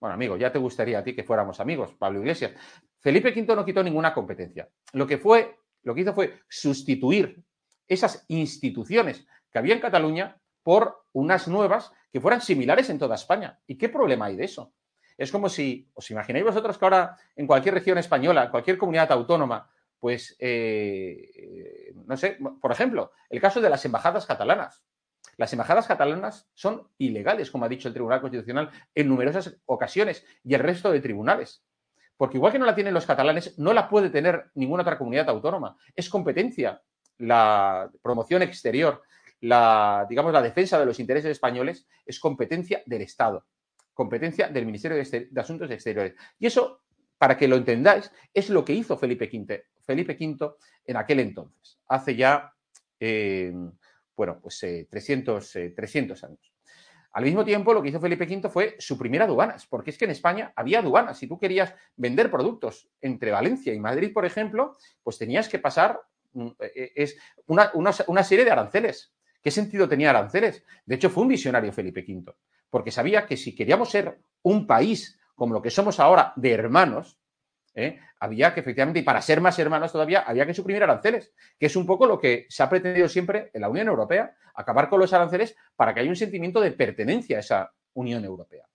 Bueno, 0.00 0.14
amigo, 0.14 0.36
ya 0.36 0.50
te 0.50 0.58
gustaría 0.58 0.98
a 0.98 1.04
ti 1.04 1.14
que 1.14 1.22
fuéramos 1.22 1.60
amigos, 1.60 1.94
Pablo 1.94 2.18
Iglesias. 2.20 2.52
Felipe 2.98 3.30
V 3.30 3.54
no 3.54 3.64
quitó 3.64 3.82
ninguna 3.82 4.12
competencia. 4.12 4.68
Lo 4.92 5.06
que 5.06 5.18
fue, 5.18 5.58
lo 5.82 5.94
que 5.94 6.00
hizo 6.00 6.12
fue 6.12 6.40
sustituir 6.48 7.44
esas 7.86 8.24
instituciones 8.28 9.26
que 9.50 9.58
había 9.58 9.74
en 9.74 9.80
Cataluña 9.80 10.40
por 10.62 11.04
unas 11.12 11.46
nuevas 11.46 11.92
que 12.12 12.20
fueran 12.20 12.40
similares 12.40 12.90
en 12.90 12.98
toda 12.98 13.14
España. 13.14 13.60
¿Y 13.66 13.76
qué 13.76 13.88
problema 13.88 14.26
hay 14.26 14.36
de 14.36 14.44
eso? 14.44 14.72
Es 15.16 15.30
como 15.30 15.48
si, 15.48 15.88
os 15.94 16.10
imagináis 16.10 16.44
vosotros 16.44 16.78
que 16.78 16.84
ahora 16.84 17.16
en 17.36 17.46
cualquier 17.46 17.74
región 17.74 17.98
española, 17.98 18.50
cualquier 18.50 18.78
comunidad 18.78 19.12
autónoma, 19.12 19.70
pues, 20.00 20.34
eh, 20.40 21.30
no 22.06 22.16
sé, 22.16 22.38
por 22.60 22.72
ejemplo, 22.72 23.12
el 23.30 23.40
caso 23.40 23.60
de 23.60 23.70
las 23.70 23.84
embajadas 23.84 24.26
catalanas. 24.26 24.84
Las 25.36 25.52
embajadas 25.52 25.86
catalanas 25.86 26.50
son 26.54 26.88
ilegales, 26.98 27.50
como 27.50 27.64
ha 27.64 27.68
dicho 27.68 27.88
el 27.88 27.94
Tribunal 27.94 28.20
Constitucional 28.20 28.70
en 28.94 29.08
numerosas 29.08 29.56
ocasiones 29.66 30.24
y 30.44 30.54
el 30.54 30.60
resto 30.60 30.90
de 30.90 31.00
tribunales. 31.00 31.64
Porque 32.16 32.36
igual 32.36 32.52
que 32.52 32.58
no 32.58 32.66
la 32.66 32.74
tienen 32.74 32.94
los 32.94 33.06
catalanes, 33.06 33.58
no 33.58 33.72
la 33.72 33.88
puede 33.88 34.10
tener 34.10 34.50
ninguna 34.54 34.82
otra 34.82 34.98
comunidad 34.98 35.28
autónoma. 35.28 35.76
Es 35.96 36.08
competencia 36.08 36.82
la 37.18 37.90
promoción 38.02 38.42
exterior, 38.42 39.02
la, 39.40 40.06
digamos, 40.08 40.32
la 40.32 40.42
defensa 40.42 40.78
de 40.78 40.86
los 40.86 41.00
intereses 41.00 41.30
españoles 41.30 41.86
es 42.04 42.20
competencia 42.20 42.82
del 42.86 43.02
Estado 43.02 43.46
competencia 43.94 44.48
del 44.48 44.66
Ministerio 44.66 44.96
de, 44.96 45.40
Asuntos 45.40 45.70
Exteriores. 45.70 46.14
Y 46.38 46.46
eso, 46.46 46.82
para 47.18 47.36
que 47.36 47.48
lo 47.48 47.56
entendáis, 47.56 48.10
es 48.32 48.50
lo 48.50 48.64
que 48.64 48.72
hizo 48.72 48.96
Felipe 48.96 49.30
V, 49.32 49.64
Felipe 49.84 50.16
V 50.18 50.54
en 50.84 50.96
aquel 50.96 51.20
entonces, 51.20 51.78
hace 51.88 52.16
ya, 52.16 52.52
eh, 52.98 53.52
bueno, 54.16 54.38
pues 54.40 54.58
300, 54.88 55.56
eh, 55.56 55.70
300 55.70 56.22
eh, 56.22 56.26
años. 56.26 56.52
Al 57.12 57.24
mismo 57.24 57.44
tiempo, 57.44 57.74
lo 57.74 57.82
que 57.82 57.90
hizo 57.90 58.00
Felipe 58.00 58.24
V 58.24 58.48
fue 58.48 58.76
suprimir 58.78 59.20
aduanas, 59.20 59.66
porque 59.66 59.90
es 59.90 59.98
que 59.98 60.06
en 60.06 60.12
España 60.12 60.52
había 60.56 60.78
aduanas. 60.78 61.18
Si 61.18 61.26
tú 61.26 61.38
querías 61.38 61.74
vender 61.96 62.30
productos 62.30 62.88
entre 63.02 63.30
Valencia 63.30 63.74
y 63.74 63.78
Madrid, 63.78 64.12
por 64.14 64.24
ejemplo, 64.24 64.76
pues 65.02 65.18
tenías 65.18 65.48
que 65.48 65.58
pasar 65.58 66.00
mm, 66.32 66.48
es 66.74 67.18
una, 67.46 67.70
una 67.74 68.22
serie 68.24 68.46
de 68.46 68.50
aranceles. 68.50 69.12
¿Qué 69.42 69.50
sentido 69.50 69.88
tenía 69.88 70.08
aranceles? 70.08 70.64
De 70.86 70.94
hecho, 70.94 71.10
fue 71.10 71.24
un 71.24 71.28
visionario 71.28 71.72
Felipe 71.72 72.02
V 72.08 72.32
porque 72.72 72.90
sabía 72.90 73.26
que 73.26 73.36
si 73.36 73.54
queríamos 73.54 73.90
ser 73.90 74.18
un 74.40 74.66
país 74.66 75.20
como 75.34 75.52
lo 75.52 75.60
que 75.60 75.68
somos 75.68 76.00
ahora 76.00 76.32
de 76.36 76.52
hermanos, 76.52 77.18
¿eh? 77.74 77.98
había 78.20 78.54
que 78.54 78.60
efectivamente, 78.60 79.00
y 79.00 79.02
para 79.02 79.22
ser 79.22 79.40
más 79.40 79.58
hermanos 79.58 79.92
todavía, 79.92 80.20
había 80.20 80.46
que 80.46 80.54
suprimir 80.54 80.82
aranceles, 80.82 81.32
que 81.58 81.66
es 81.66 81.76
un 81.76 81.86
poco 81.86 82.06
lo 82.06 82.18
que 82.18 82.46
se 82.48 82.62
ha 82.62 82.70
pretendido 82.70 83.08
siempre 83.08 83.50
en 83.52 83.60
la 83.60 83.68
Unión 83.68 83.88
Europea, 83.88 84.34
acabar 84.54 84.88
con 84.88 85.00
los 85.00 85.12
aranceles 85.12 85.56
para 85.76 85.94
que 85.94 86.00
haya 86.00 86.10
un 86.10 86.16
sentimiento 86.16 86.60
de 86.60 86.72
pertenencia 86.72 87.36
a 87.36 87.40
esa 87.40 87.72
Unión 87.94 88.24
Europea. 88.24 88.66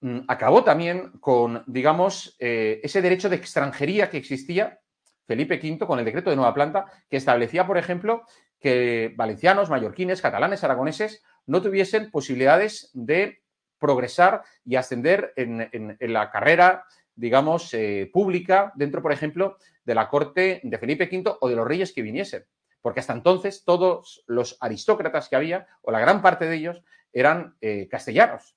Mm, 0.00 0.20
acabó 0.28 0.62
también 0.62 1.12
con, 1.20 1.64
digamos, 1.66 2.36
eh, 2.38 2.80
ese 2.82 3.02
derecho 3.02 3.28
de 3.28 3.36
extranjería 3.36 4.10
que 4.10 4.18
existía 4.18 4.80
Felipe 5.26 5.58
V 5.62 5.86
con 5.86 5.98
el 5.98 6.04
decreto 6.04 6.30
de 6.30 6.36
nueva 6.36 6.54
planta, 6.54 6.86
que 7.10 7.16
establecía, 7.16 7.66
por 7.66 7.78
ejemplo, 7.78 8.22
que 8.60 9.12
valencianos, 9.16 9.70
mallorquines, 9.70 10.22
catalanes, 10.22 10.64
aragoneses 10.64 11.22
no 11.46 11.60
tuviesen 11.62 12.10
posibilidades 12.10 12.90
de 12.94 13.42
progresar 13.78 14.42
y 14.64 14.76
ascender 14.76 15.32
en, 15.36 15.96
la 16.00 16.30
carrera, 16.30 16.84
digamos, 17.16 17.72
eh, 17.74 18.08
pública 18.12 18.72
dentro, 18.76 19.02
por 19.02 19.12
ejemplo, 19.12 19.56
de 19.84 19.94
la 19.94 20.08
corte 20.08 20.60
de 20.62 20.78
Felipe 20.78 21.08
V 21.10 21.36
o 21.40 21.48
de 21.48 21.56
los 21.56 21.66
reyes 21.66 21.92
que 21.92 22.02
viniesen. 22.02 22.44
Porque 22.82 23.00
hasta 23.00 23.14
entonces 23.14 23.64
todos 23.64 24.22
los 24.26 24.56
aristócratas 24.60 25.28
que 25.28 25.36
había, 25.36 25.66
o 25.82 25.90
la 25.90 25.98
gran 25.98 26.22
parte 26.22 26.46
de 26.46 26.56
ellos, 26.56 26.82
eran 27.12 27.56
eh, 27.60 27.88
castellanos. 27.88 28.56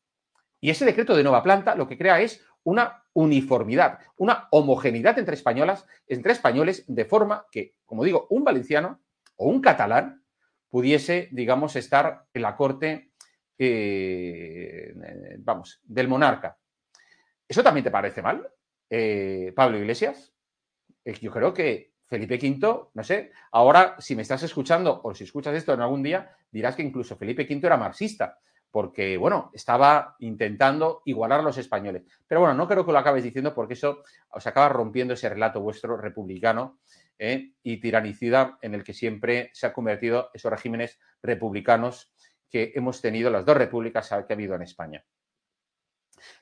Y 0.60 0.70
ese 0.70 0.86
decreto 0.86 1.16
de 1.16 1.24
nueva 1.24 1.42
planta 1.42 1.76
lo 1.76 1.88
que 1.88 1.98
crea 1.98 2.20
es 2.20 2.46
una 2.64 3.04
uniformidad, 3.14 4.00
una 4.18 4.48
homogeneidad 4.52 5.18
entre 5.18 5.36
españolas, 5.36 5.88
entre 6.08 6.34
españoles, 6.34 6.84
de 6.88 7.06
forma 7.06 7.46
que, 7.52 7.76
como 7.86 8.04
digo, 8.04 8.28
un 8.30 8.44
valenciano 8.44 9.02
o 9.38 9.48
un 9.48 9.62
catalán 9.62 10.24
pudiese, 10.70 11.30
digamos, 11.32 11.76
estar 11.76 12.26
en 12.34 12.42
la 12.42 12.56
corte, 12.56 13.12
eh, 13.58 14.94
vamos, 15.40 15.80
del 15.84 16.08
monarca. 16.08 16.58
¿Eso 17.50 17.64
también 17.64 17.84
te 17.84 17.90
parece 17.90 18.22
mal, 18.22 18.48
eh, 18.92 19.52
Pablo 19.56 19.80
Iglesias? 19.80 20.32
Eh, 21.04 21.18
yo 21.20 21.32
creo 21.32 21.52
que 21.52 21.94
Felipe 22.06 22.36
V, 22.36 22.90
no 22.94 23.04
sé, 23.04 23.32
ahora 23.52 23.96
si 23.98 24.16
me 24.16 24.22
estás 24.22 24.44
escuchando 24.44 25.02
o 25.04 25.16
si 25.16 25.24
escuchas 25.24 25.56
esto 25.56 25.74
en 25.74 25.82
algún 25.82 26.04
día, 26.04 26.32
dirás 26.52 26.76
que 26.76 26.84
incluso 26.84 27.18
Felipe 27.18 27.48
V 27.50 27.66
era 27.66 27.76
marxista, 27.76 28.38
porque, 28.70 29.18
bueno, 29.18 29.50
estaba 29.52 30.16
intentando 30.20 31.02
igualar 31.06 31.40
a 31.40 31.44
los 31.44 31.58
españoles. 31.58 32.04
Pero 32.28 32.42
bueno, 32.42 32.54
no 32.54 32.68
creo 32.68 32.86
que 32.86 32.92
lo 32.92 33.00
acabes 33.00 33.24
diciendo 33.24 33.56
porque 33.56 33.74
eso 33.74 34.04
os 34.30 34.46
acaba 34.46 34.70
rompiendo 34.70 35.16
ese 35.16 35.28
relato 35.28 35.60
vuestro 35.60 35.98
republicano 35.98 36.78
¿eh? 37.18 37.54
y 37.64 37.80
tiranicida 37.80 38.60
en 38.62 38.76
el 38.76 38.84
que 38.84 38.94
siempre 38.94 39.50
se 39.54 39.66
han 39.66 39.74
convertido 39.74 40.30
esos 40.36 40.52
regímenes 40.52 41.00
republicanos 41.24 42.14
que 42.48 42.74
hemos 42.76 43.02
tenido, 43.02 43.32
las 43.32 43.44
dos 43.44 43.58
repúblicas 43.58 44.08
que 44.08 44.34
ha 44.34 44.36
habido 44.36 44.54
en 44.54 44.62
España. 44.62 45.04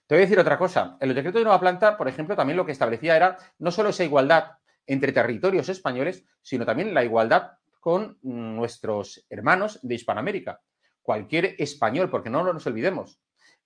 Te 0.05 0.15
voy 0.15 0.19
a 0.19 0.25
decir 0.25 0.39
otra 0.39 0.57
cosa. 0.57 0.97
En 0.99 1.09
el 1.09 1.15
decreto 1.15 1.37
de 1.37 1.43
Nueva 1.43 1.59
Planta, 1.59 1.97
por 1.97 2.07
ejemplo, 2.07 2.35
también 2.35 2.57
lo 2.57 2.65
que 2.65 2.71
establecía 2.71 3.15
era 3.15 3.37
no 3.59 3.71
solo 3.71 3.89
esa 3.89 4.03
igualdad 4.03 4.57
entre 4.85 5.11
territorios 5.11 5.69
españoles, 5.69 6.23
sino 6.41 6.65
también 6.65 6.93
la 6.93 7.03
igualdad 7.03 7.53
con 7.79 8.17
nuestros 8.21 9.25
hermanos 9.29 9.79
de 9.81 9.95
Hispanoamérica. 9.95 10.61
Cualquier 11.01 11.55
español, 11.57 12.09
porque 12.09 12.29
no 12.29 12.43
nos 12.43 12.67
olvidemos, 12.67 13.21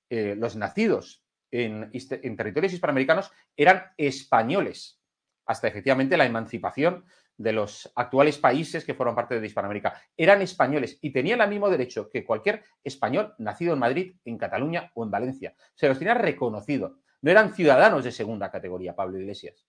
eh, 0.09 0.35
los 0.37 0.55
nacidos 0.55 1.23
en, 1.51 1.91
territorios 2.37 2.73
hispanoamericanos 2.73 3.31
eran 3.55 3.85
españoles 3.97 4.99
hasta 5.45 5.67
efectivamente 5.67 6.17
la 6.17 6.25
emancipación 6.25 7.05
de 7.37 7.53
los 7.53 7.91
actuales 7.95 8.37
países 8.37 8.85
que 8.85 8.93
fueron 8.93 9.15
parte 9.15 9.39
de 9.39 9.45
Hispanoamérica. 9.45 9.99
Eran 10.15 10.41
españoles 10.41 10.97
y 11.01 11.11
tenían 11.11 11.41
el 11.41 11.49
mismo 11.49 11.69
derecho 11.69 12.09
que 12.09 12.25
cualquier 12.25 12.63
español 12.83 13.33
nacido 13.39 13.73
en 13.73 13.79
Madrid, 13.79 14.15
en 14.25 14.37
Cataluña 14.37 14.91
o 14.93 15.03
en 15.03 15.11
Valencia. 15.11 15.55
Se 15.75 15.87
los 15.87 15.97
tenía 15.97 16.13
reconocido. 16.13 16.99
No 17.21 17.31
eran 17.31 17.53
ciudadanos 17.53 18.03
de 18.03 18.11
segunda 18.11 18.51
categoría, 18.51 18.95
Pablo 18.95 19.19
Iglesias. 19.19 19.67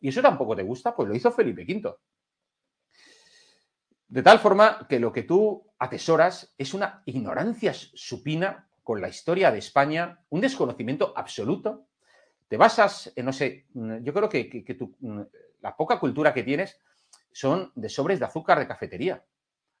¿Y 0.00 0.08
eso 0.08 0.22
tampoco 0.22 0.54
te 0.56 0.62
gusta? 0.62 0.94
Pues 0.94 1.08
lo 1.08 1.14
hizo 1.14 1.32
Felipe 1.32 1.62
V. 1.62 1.94
De 4.08 4.22
tal 4.22 4.38
forma 4.38 4.86
que 4.88 5.00
lo 5.00 5.12
que 5.12 5.22
tú 5.22 5.66
atesoras 5.78 6.54
es 6.58 6.74
una 6.74 7.02
ignorancia 7.06 7.72
supina 7.74 8.68
con 8.82 9.00
la 9.00 9.08
historia 9.08 9.50
de 9.50 9.58
España, 9.58 10.24
un 10.28 10.40
desconocimiento 10.40 11.12
absoluto 11.16 11.86
te 12.48 12.56
basas, 12.56 13.12
no 13.16 13.32
sé, 13.32 13.66
yo 13.74 14.12
creo 14.12 14.28
que, 14.28 14.64
la 15.60 15.76
poca 15.76 15.98
cultura 15.98 16.34
que 16.34 16.42
tienes 16.42 16.78
son 17.34 17.72
de 17.74 17.88
sobres 17.88 18.20
de 18.20 18.26
azúcar 18.26 18.60
de 18.60 18.68
cafetería. 18.68 19.24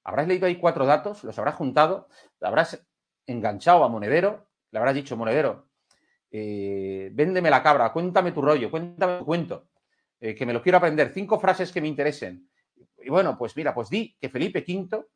Habrás 0.02 0.26
leído 0.26 0.46
ahí 0.46 0.56
cuatro 0.56 0.84
datos, 0.86 1.22
los 1.22 1.38
habrás 1.38 1.54
juntado, 1.54 2.08
habrás 2.40 2.84
enganchado 3.26 3.84
a 3.84 3.88
Monedero, 3.88 4.48
le 4.72 4.78
habrás 4.80 4.94
dicho, 4.94 5.16
Monedero, 5.16 5.68
eh, 6.32 7.10
véndeme 7.12 7.50
la 7.50 7.62
cabra, 7.62 7.92
cuéntame 7.92 8.32
tu 8.32 8.42
rollo, 8.42 8.72
cuéntame 8.72 9.18
tu 9.18 9.24
cuento, 9.24 9.68
eh, 10.18 10.34
que 10.34 10.44
me 10.44 10.52
lo 10.52 10.60
quiero 10.60 10.78
aprender, 10.78 11.12
cinco 11.14 11.38
frases 11.38 11.70
que 11.70 11.80
me 11.80 11.86
interesen. 11.86 12.50
Y 12.98 13.08
bueno, 13.08 13.38
pues 13.38 13.56
mira, 13.56 13.72
pues 13.72 13.88
di 13.88 14.16
que 14.20 14.28
Felipe 14.28 14.64
V 14.66 15.06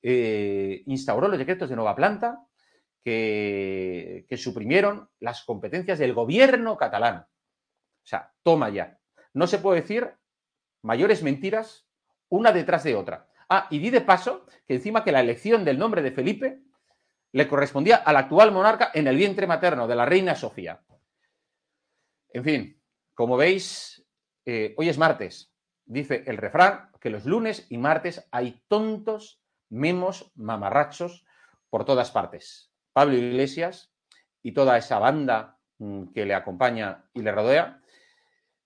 eh, 0.00 0.82
instauró 0.86 1.28
los 1.28 1.38
decretos 1.38 1.68
de 1.68 1.76
nueva 1.76 1.94
planta, 1.94 2.46
que, 3.04 4.26
suprimieron 4.38 5.10
las 5.20 5.44
competencias 5.44 5.98
del 5.98 6.14
gobierno 6.14 6.78
catalán. 6.78 7.18
O 7.18 8.06
sea, 8.06 8.32
toma 8.42 8.70
ya. 8.70 8.98
No 9.34 9.46
se 9.46 9.58
puede 9.58 9.82
decir 9.82 10.10
mayores 10.84 11.22
mentiras, 11.22 11.86
una 12.28 12.52
detrás 12.52 12.84
de 12.84 12.94
otra. 12.94 13.26
Ah, 13.48 13.66
y 13.70 13.78
di 13.78 13.90
de 13.90 14.02
paso 14.02 14.46
que 14.66 14.74
encima 14.74 15.02
que 15.02 15.12
la 15.12 15.20
elección 15.20 15.64
del 15.64 15.78
nombre 15.78 16.02
de 16.02 16.12
Felipe 16.12 16.62
le 17.32 17.48
correspondía 17.48 17.96
al 17.96 18.16
actual 18.16 18.52
monarca 18.52 18.90
en 18.94 19.08
el 19.08 19.16
vientre 19.16 19.46
materno 19.46 19.88
de 19.88 19.96
la 19.96 20.04
reina 20.04 20.34
Sofía. 20.34 20.82
En 22.28 22.44
fin, 22.44 22.82
como 23.14 23.36
veis, 23.36 24.06
eh, 24.44 24.74
hoy 24.76 24.88
es 24.88 24.98
martes. 24.98 25.52
Dice 25.84 26.22
el 26.26 26.36
refrán 26.36 26.90
que 27.00 27.10
los 27.10 27.24
lunes 27.24 27.66
y 27.70 27.78
martes 27.78 28.26
hay 28.30 28.62
tontos, 28.68 29.42
memos, 29.70 30.32
mamarrachos 30.34 31.24
por 31.70 31.84
todas 31.84 32.10
partes. 32.10 32.70
Pablo 32.92 33.16
Iglesias 33.16 33.92
y 34.42 34.52
toda 34.52 34.76
esa 34.76 34.98
banda 34.98 35.58
mm, 35.78 36.12
que 36.12 36.26
le 36.26 36.34
acompaña 36.34 37.04
y 37.14 37.22
le 37.22 37.32
rodea 37.32 37.80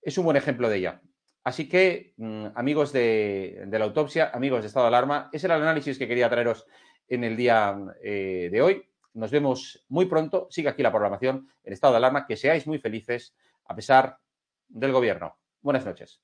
es 0.01 0.17
un 0.17 0.25
buen 0.25 0.37
ejemplo 0.37 0.69
de 0.69 0.77
ella. 0.77 1.01
Así 1.49 1.67
que, 1.67 2.13
mm, 2.17 2.49
amigos 2.53 2.93
de, 2.93 3.67
la 3.71 3.83
autopsia, 3.83 4.29
amigos 4.31 4.61
de 4.61 4.67
estado 4.67 4.85
de 4.85 4.89
alarma, 4.89 5.31
ese 5.33 5.47
era 5.47 5.55
el 5.55 5.63
análisis 5.63 5.97
que 5.97 6.07
quería 6.07 6.29
traeros 6.29 6.67
en 7.07 7.23
el 7.23 7.35
día 7.35 7.75
eh, 8.03 8.49
de 8.51 8.61
hoy. 8.61 8.87
Nos 9.15 9.31
vemos 9.31 9.83
muy 9.89 10.05
pronto. 10.05 10.45
Sigue 10.51 10.69
aquí 10.69 10.83
la 10.83 10.91
programación 10.91 11.49
en 11.63 11.73
estado 11.73 11.93
de 11.93 11.97
alarma. 11.97 12.27
Que 12.27 12.37
seáis 12.37 12.67
muy 12.67 12.77
felices 12.77 13.33
a 13.65 13.75
pesar 13.75 14.19
del 14.67 14.91
gobierno. 14.91 15.39
Buenas 15.63 15.87
noches. 15.87 16.21